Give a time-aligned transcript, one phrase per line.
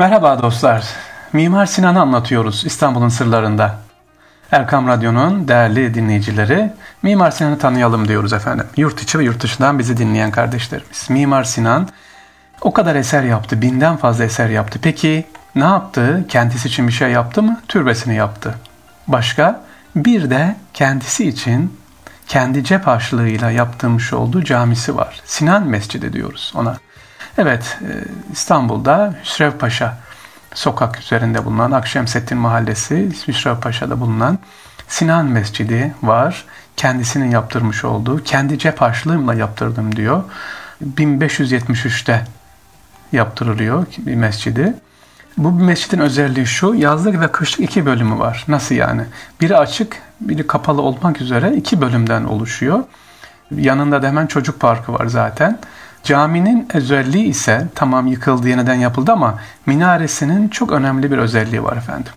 [0.00, 0.84] Merhaba dostlar.
[1.32, 3.78] Mimar Sinan'ı anlatıyoruz İstanbul'un sırlarında.
[4.50, 8.66] Erkam Radyo'nun değerli dinleyicileri, Mimar Sinan'ı tanıyalım diyoruz efendim.
[8.76, 11.10] Yurt içi ve yurt dışından bizi dinleyen kardeşlerimiz.
[11.10, 11.88] Mimar Sinan
[12.60, 14.78] o kadar eser yaptı, binden fazla eser yaptı.
[14.82, 16.24] Peki ne yaptı?
[16.28, 17.60] Kendisi için bir şey yaptı mı?
[17.68, 18.54] Türbesini yaptı.
[19.08, 19.60] Başka?
[19.96, 21.78] Bir de kendisi için
[22.28, 25.20] kendi cep harçlığıyla yaptırmış olduğu camisi var.
[25.24, 26.76] Sinan Mescidi diyoruz ona.
[27.38, 27.88] Evet, e,
[28.32, 29.98] İstanbul'da Hüsrev Paşa
[30.54, 34.38] sokak üzerinde bulunan Akşemseddin Mahallesi Hüsrev Paşa'da bulunan
[34.88, 36.44] Sinan Mescidi var.
[36.76, 40.24] Kendisinin yaptırmış olduğu, kendi cep harçlığımla yaptırdım diyor.
[40.96, 42.24] 1573'te
[43.12, 44.74] yaptırılıyor bir mescidi.
[45.36, 48.44] Bu mescidin özelliği şu, yazlık ve kışlık iki bölümü var.
[48.48, 49.02] Nasıl yani?
[49.40, 52.84] Biri açık, biri kapalı olmak üzere iki bölümden oluşuyor.
[53.50, 55.58] Yanında da hemen çocuk parkı var zaten.
[56.04, 62.12] Caminin özelliği ise tamam yıkıldı yeniden yapıldı ama minaresinin çok önemli bir özelliği var efendim.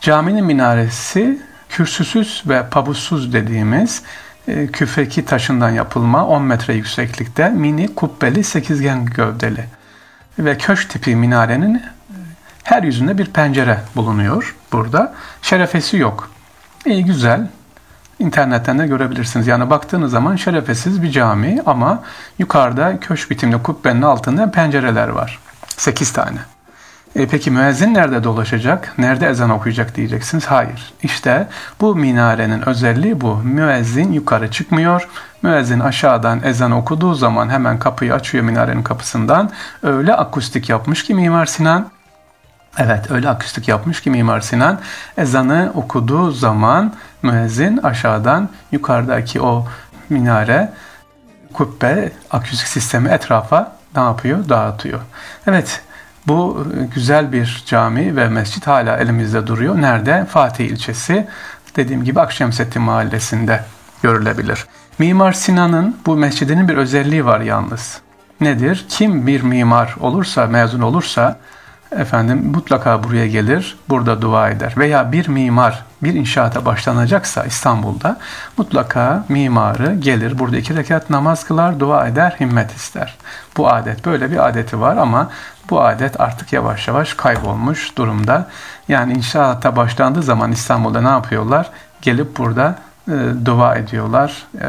[0.00, 4.02] Caminin minaresi kürsüsüz ve pabuçsuz dediğimiz
[4.48, 9.64] e, küfeki taşından yapılma 10 metre yükseklikte mini kubbeli sekizgen gövdeli
[10.38, 11.80] ve köşk tipi minarenin e,
[12.62, 15.14] her yüzünde bir pencere bulunuyor burada.
[15.42, 16.30] Şerefesi yok.
[16.86, 17.48] İyi güzel
[18.20, 19.46] internetten de görebilirsiniz.
[19.46, 22.02] Yani baktığınız zaman şerefesiz bir cami ama
[22.38, 25.38] yukarıda köşk bitimli kubbenin altında pencereler var.
[25.76, 26.38] 8 tane.
[27.16, 28.98] E peki müezzin nerede dolaşacak?
[28.98, 30.46] Nerede ezan okuyacak diyeceksiniz.
[30.46, 30.92] Hayır.
[31.02, 31.48] İşte
[31.80, 33.36] bu minarenin özelliği bu.
[33.36, 35.08] Müezzin yukarı çıkmıyor.
[35.42, 39.50] Müezzin aşağıdan ezan okuduğu zaman hemen kapıyı açıyor minarenin kapısından.
[39.82, 41.90] Öyle akustik yapmış ki Mimar Sinan
[42.78, 44.80] Evet öyle akustik yapmış ki Mimar Sinan
[45.18, 49.66] ezanı okuduğu zaman müezzin aşağıdan yukarıdaki o
[50.08, 50.72] minare,
[51.52, 54.48] kubbe, akustik sistemi etrafa ne yapıyor?
[54.48, 55.00] Dağıtıyor.
[55.46, 55.80] Evet
[56.26, 59.82] bu güzel bir cami ve mescit hala elimizde duruyor.
[59.82, 60.24] Nerede?
[60.24, 61.28] Fatih ilçesi.
[61.76, 63.64] Dediğim gibi Akşemseddin mahallesinde
[64.02, 64.66] görülebilir.
[64.98, 68.00] Mimar Sinan'ın bu mescidinin bir özelliği var yalnız.
[68.40, 68.86] Nedir?
[68.88, 71.38] Kim bir mimar olursa, mezun olursa
[71.92, 74.74] efendim mutlaka buraya gelir, burada dua eder.
[74.76, 78.18] Veya bir mimar bir inşaata başlanacaksa İstanbul'da
[78.56, 83.18] mutlaka mimarı gelir, burada iki rekat namaz kılar, dua eder, himmet ister.
[83.56, 85.30] Bu adet, böyle bir adeti var ama
[85.70, 88.48] bu adet artık yavaş yavaş kaybolmuş durumda.
[88.88, 91.70] Yani inşaata başlandığı zaman İstanbul'da ne yapıyorlar?
[92.02, 92.78] Gelip burada
[93.08, 93.14] e,
[93.44, 94.46] dua ediyorlar.
[94.60, 94.66] E,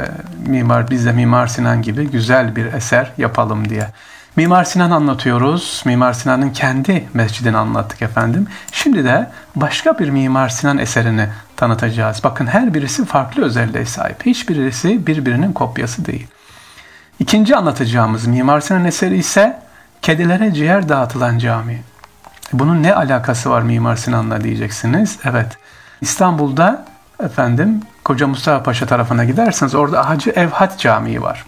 [0.50, 3.88] mimar, biz de Mimar Sinan gibi güzel bir eser yapalım diye.
[4.36, 5.84] Mimar Sinan anlatıyoruz.
[5.86, 8.48] Mimar Sinan'ın kendi mescidini anlattık efendim.
[8.72, 11.28] Şimdi de başka bir Mimar Sinan eserini
[11.58, 12.24] tanıtacağız.
[12.24, 14.26] Bakın her birisi farklı özelliğe sahip.
[14.26, 16.28] Hiçbirisi birbirinin kopyası değil.
[17.20, 19.60] İkinci anlatacağımız Mimar Sinan eseri ise
[20.02, 21.82] kedilere ciğer dağıtılan cami.
[22.54, 25.20] Bunun ne alakası var Mimar Sinan'la diyeceksiniz.
[25.24, 25.58] Evet.
[26.02, 26.86] İstanbul'da
[27.24, 31.46] efendim Koca Mustafa Paşa tarafına giderseniz orada Hacı Evhat Camii var.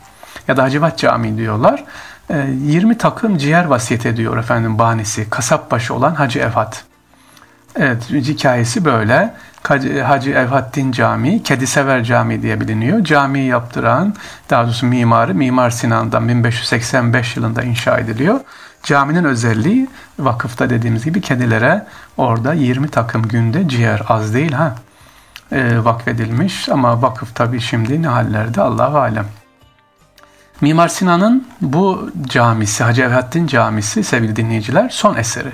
[0.47, 1.83] Ya da Hacivat Camii diyorlar.
[2.29, 6.83] 20 ee, takım ciğer vasiyet ediyor efendim banisi, kasapbaşı olan Hacı Evhat.
[7.75, 9.33] Evet, hikayesi böyle.
[10.03, 13.03] Hacı Evhaddin Camii, Kedisever Camii diye biliniyor.
[13.03, 14.15] Camiyi yaptıran,
[14.49, 18.39] daha doğrusu mimarı Mimar Sinan'dan 1585 yılında inşa ediliyor.
[18.83, 21.85] Caminin özelliği vakıfta dediğimiz gibi kedilere
[22.17, 24.75] orada 20 takım günde ciğer az değil ha
[25.51, 29.25] e, vakfedilmiş ama vakıf tabii şimdi ne hallerde Allah alem.
[30.63, 35.51] Mimar Sinan'ın bu camisi, Hacı Evhaddin Camisi sevgili dinleyiciler son eseri.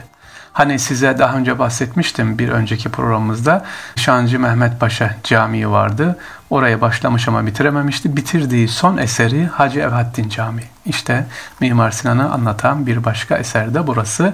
[0.53, 3.65] Hani size daha önce bahsetmiştim bir önceki programımızda
[3.95, 6.17] Şancı Mehmet Paşa Camii vardı.
[6.49, 8.17] Oraya başlamış ama bitirememişti.
[8.17, 10.65] Bitirdiği son eseri Hacı Evhaddin Camii.
[10.85, 11.25] İşte
[11.59, 14.33] Mimar Sinan'ı anlatan bir başka eser de burası.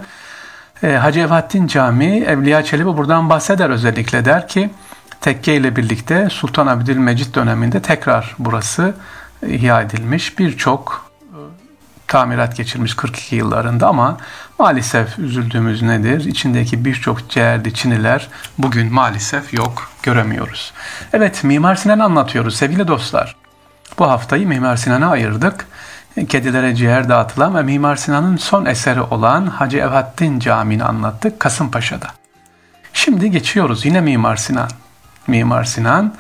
[0.84, 4.70] E, Hacı Evhaddin Camii, Evliya Çelebi buradan bahseder özellikle der ki
[5.22, 8.94] tekke ile birlikte Sultan Abdülmecit döneminde tekrar burası
[9.48, 10.40] ihya edilmiş.
[10.40, 11.40] Birçok e,
[12.08, 14.18] tamirat geçirmiş 42 yıllarında ama
[14.60, 16.26] maalesef üzüldüğümüz nedir?
[16.26, 20.74] İçindeki birçok değerli çiniler bugün maalesef yok, göremiyoruz.
[21.14, 23.36] Evet, Mimar Sinan anlatıyoruz sevgili dostlar.
[24.00, 25.68] Bu haftayı Mimar Sinan'a ayırdık.
[26.30, 32.08] Kedilere ciğer dağıtılan ve Mimar Sinan'ın son eseri olan Hacı Evhaddin Camii'ni anlattık Kasımpaşa'da.
[32.94, 34.70] Şimdi geçiyoruz yine Mimar Sinan.
[35.28, 36.16] Mimar Sinan,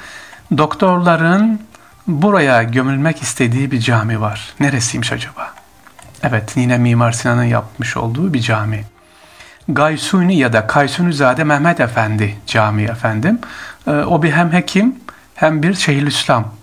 [0.57, 1.61] doktorların
[2.07, 4.53] buraya gömülmek istediği bir cami var.
[4.59, 5.53] Neresiymiş acaba?
[6.23, 8.85] Evet yine Mimar Sinan'ın yapmış olduğu bir cami.
[9.69, 13.39] Gaysuni ya da Kaysunizade Mehmet Efendi Camii efendim.
[13.87, 14.95] Ee, o bir hem hekim
[15.35, 16.53] hem bir Şeyhülislam.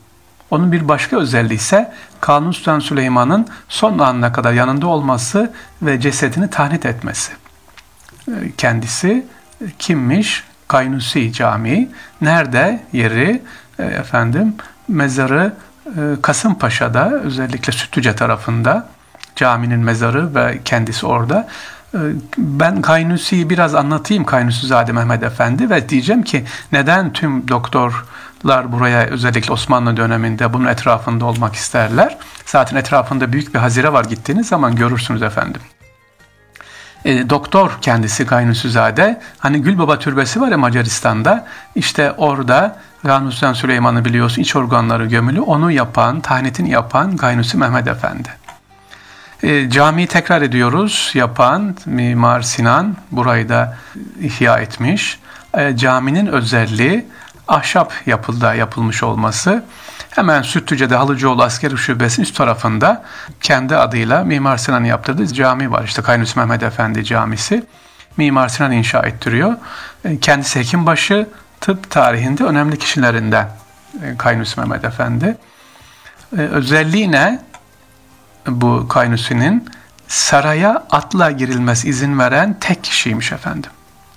[0.51, 5.53] Onun bir başka özelliği ise Kanuni Sultan Süleyman'ın son anına kadar yanında olması
[5.83, 7.33] ve cesedini tahnit etmesi.
[8.57, 9.27] kendisi
[9.79, 10.45] kimmiş?
[10.69, 11.91] Kaynusi Camii.
[12.21, 12.83] Nerede?
[12.93, 13.43] Yeri
[13.79, 14.55] efendim
[14.89, 15.53] mezarı
[16.23, 18.89] Kasımpaşa'da özellikle Sütlüce tarafında
[19.37, 21.49] caminin mezarı ve kendisi orada.
[22.39, 29.53] Ben Kaynusi'yi biraz anlatayım Kaynusizade Mehmet Efendi ve diyeceğim ki neden tüm doktorlar buraya özellikle
[29.53, 32.19] Osmanlı döneminde bunun etrafında olmak isterler.
[32.47, 35.61] Zaten etrafında büyük bir hazire var gittiğiniz zaman görürsünüz efendim.
[37.05, 39.21] E, doktor kendisi Kaynusizade.
[39.39, 41.47] Hani Gülbaba Türbesi var ya Macaristan'da.
[41.75, 45.41] İşte orada Kanuni Süleyman'ı biliyorsun iç organları gömülü.
[45.41, 48.29] Onu yapan, tahnitini yapan Gaynusi Mehmet Efendi.
[49.43, 51.11] E, camiyi tekrar ediyoruz.
[51.15, 53.77] Yapan Mimar Sinan burayı da
[54.21, 55.21] ihya etmiş.
[55.55, 57.07] E, caminin özelliği
[57.49, 59.65] ahşap yapılda yapılmış olması.
[60.11, 63.03] Hemen Sütlüce'de Halıcıoğlu Askeri Şubesi'nin üst tarafında
[63.41, 65.85] kendi adıyla Mimar Sinan'ın yaptırdığı cami var.
[65.85, 67.65] İşte Kaynus Mehmet Efendi Camisi.
[68.17, 69.57] Mimar Sinan inşa ettiriyor.
[70.05, 71.29] E, kendisi hekimbaşı
[71.63, 73.49] tıp tarihinde önemli kişilerinden
[74.03, 75.37] e, Kaynus Mehmet Efendi.
[76.39, 77.43] E, özelliği ne?
[78.47, 79.71] Bu Kaynusi'nin
[80.09, 83.71] saraya atla girilmez izin veren tek kişiymiş efendim.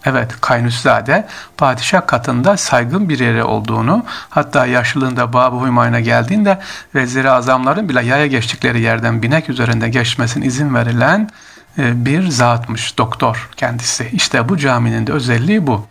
[0.05, 1.27] Evet Kaynusizade
[1.57, 6.59] padişah katında saygın bir yere olduğunu hatta yaşlılığında Babı Hümayun'a geldiğinde
[6.95, 11.29] vezir azamların bile yaya geçtikleri yerden binek üzerinde geçmesine izin verilen
[11.77, 14.09] e, bir zatmış doktor kendisi.
[14.11, 15.87] İşte bu caminin de özelliği bu.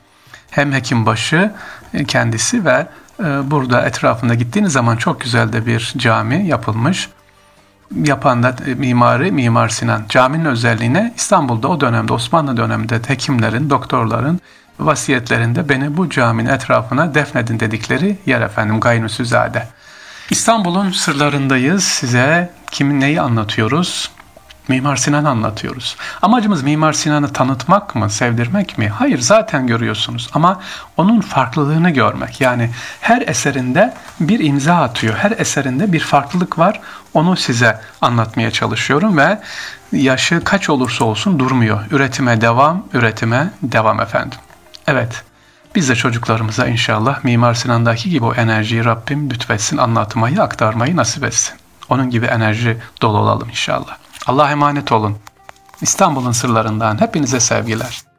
[0.55, 1.53] Hem hekimbaşı
[1.95, 2.87] e, kendisi ve
[3.21, 7.09] e, burada etrafında gittiğiniz zaman çok güzel de bir cami yapılmış
[8.03, 10.05] yapan da e, mimarı Mimar Sinan.
[10.09, 14.41] Caminin özelliğine İstanbul'da o dönemde Osmanlı döneminde hekimlerin, doktorların
[14.79, 19.69] vasiyetlerinde beni bu caminin etrafına defnedin dedikleri yer efendim Gaynusüzade.
[20.31, 21.85] İstanbul'un sırlarındayız.
[21.85, 24.11] Size kimin neyi anlatıyoruz?
[24.69, 25.97] Mimar Sinan anlatıyoruz.
[26.23, 28.89] Amacımız Mimar Sinan'ı tanıtmak mı, sevdirmek mi?
[28.89, 30.61] Hayır zaten görüyorsunuz ama
[30.97, 32.41] onun farklılığını görmek.
[32.41, 32.71] Yani
[33.01, 35.15] her eserinde bir imza atıyor.
[35.15, 36.81] Her eserinde bir farklılık var.
[37.15, 39.41] Onu size anlatmaya çalışıyorum ve
[39.93, 41.81] yaşı kaç olursa olsun durmuyor.
[41.91, 44.39] Üretime devam, üretime devam efendim.
[44.87, 45.25] Evet.
[45.75, 51.55] Biz de çocuklarımıza inşallah Mimar Sinan'daki gibi o enerjiyi Rabbim lütfetsin, anlatmayı, aktarmayı nasip etsin.
[51.89, 54.04] Onun gibi enerji dolu olalım inşallah.
[54.27, 55.17] Allah'a emanet olun.
[55.81, 58.14] İstanbul'un sırlarından hepinize sevgiler.